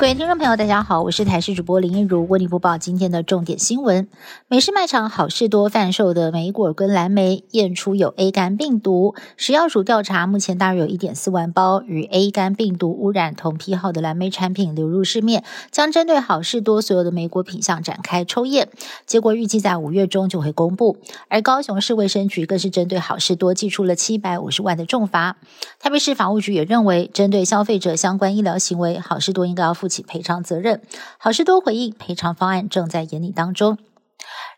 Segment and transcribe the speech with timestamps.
[0.00, 4.08] 各位听众朋友，大家好，我是台视主播林一如，为您播报今天的重点新闻。
[4.48, 18.70] 美式卖场好事多贩售的莓果跟蓝莓验出有 A 肝病毒，食药署调查，目前大约有一点四万包与 A 肝病毒污染同批号的蓝莓产品流入市面，将针对好事多所有的莓果品项展开抽验，
[19.04, 20.96] 结果预计在五月中就会公布。
[21.28, 25.36] 而高雄市卫生局更是针对好事多寄出了七百五十万的重罚。
[25.78, 29.89] 台北市法务局也认为，针对消费者相关医疗行为，好事多应该要负。
[29.90, 30.80] 起赔偿责任，
[31.18, 33.76] 好事多回应赔偿方案正在研拟当中。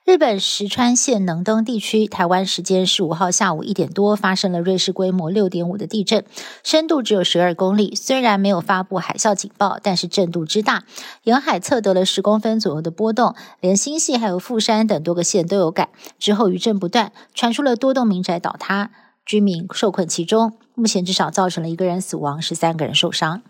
[0.05, 6.25] 日本石川县能登地区，台湾时间十五号下午一点多发生了瑞士规模六点五的地震，
[6.65, 7.95] 深度只有十二公里。
[7.95, 10.83] 虽然没有发布海啸警报，但是震度之大，
[11.23, 15.91] 沿海测得了十公分左右的波动，连新系还有富山等多个县都有感。
[16.19, 18.91] 之后余震不断，传出了多栋民宅倒塌，
[19.25, 20.55] 居民受困其中。
[20.75, 23.43] 目前至少造成了一个人死亡，十三个人受伤。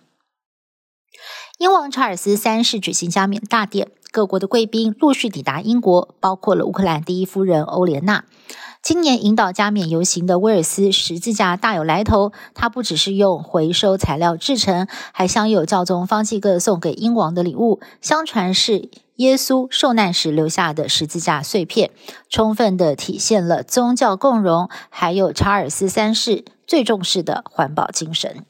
[1.62, 8.24] 英王查尔斯三世举行加冕大典，各国的贵宾陆续抵达英国，包括了乌克兰第一夫人欧莲娜。
[8.82, 21.92] 今年引导加冕游行的威尔斯十字架大有来头，它不只是用回收材料制成，还镶有教宗方济各送给英王的礼物，相传是耶稣受难时留下的十字架碎片，
[22.28, 28.44] 充分的体现了宗教共荣，还有查尔斯三世最重视的环保精神。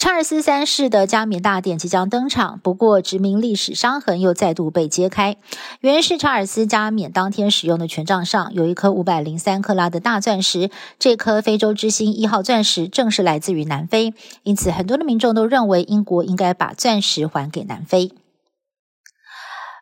[0.00, 5.36] 查尔斯三世的加冕大典即将登场，不过殖民历史伤痕又再度被揭开。
[5.80, 18.10] 原是查尔斯加冕当天使用的权杖上有一颗五百零三克拉的大钻石，这颗非洲之星一号钻石正是来自于南非，因此很多的民众都认为英国应该把钻石还给南非。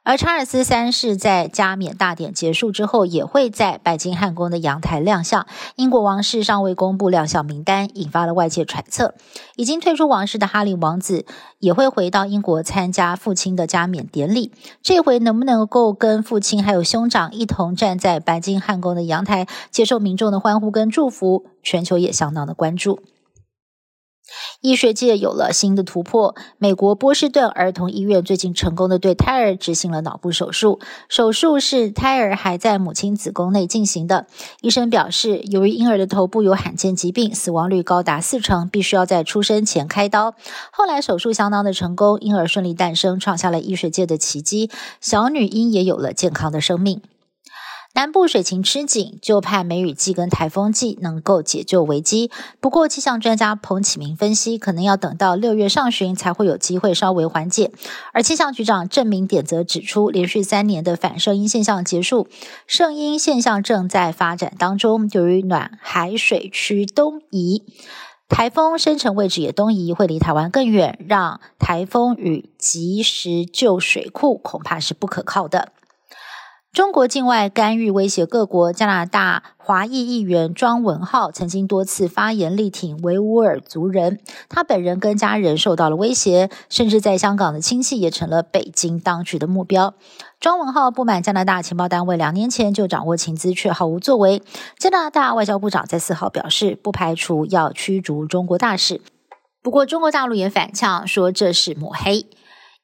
[0.08, 5.46] 而查尔斯三世在加冕大典结束之后，也会在白金汉宫的阳台亮相。
[5.76, 9.12] 英国王室尚未公布亮相名单，引发了外界揣测。
[9.56, 11.26] 已经退出王室的哈利王子
[11.58, 14.50] 也会回到英国参加父亲的加冕典礼。
[14.82, 21.44] 这回能不能够跟父亲还有兄长一同站在白金汉宫的阳台，接受民众的欢呼跟祝福？
[21.62, 23.00] 全球也相当的关注。
[24.60, 26.34] 医学界有了新的突破。
[26.58, 34.26] 美国波士顿儿童医院最近成功的对胎儿执行了脑部手术，手术是胎儿还在母亲子宫内进行的。
[34.60, 40.34] 医生表示，由于婴儿的头部有罕见疾病，死亡率高达四成，必须要在出生前开刀。
[40.72, 44.70] 后来手术相当的成功，婴儿顺利诞生，创下了医学界的奇迹。
[45.00, 47.00] 小女婴也有了健康的生命。
[47.98, 52.30] 南部水情吃紧，就盼梅雨季跟台风季能够解救危机。
[52.60, 57.72] 不过，气象专家彭启明分析，可能要等到六月上旬才会有机会稍微缓解。
[58.12, 62.28] 而气象局长郑明典则指出，连续三年的反圣音现象结束，
[62.68, 65.08] 圣音现象正在发展当中。
[65.10, 67.64] 由于暖海水区东移，
[68.28, 75.72] 台风生成位置也东移，会离台湾更远，让台风雨及时救水库恐怕是不可靠的。
[76.78, 78.72] 中国境外干预威胁各国。
[78.72, 89.94] 加拿大华裔议员庄文浩曾经多次发言力挺维吾尔族人，他本人跟家人受到了威胁，甚至在香港的亲戚也成了北京当局的目标。
[90.38, 94.40] 庄文浩不满加拿大情报单位两年前就掌握情资，却毫无作为。
[94.78, 99.00] 加拿大外交部长在四号表示，不排除要驱逐中国大使。
[99.64, 102.26] 不过，中国大陆也反呛说这是抹黑。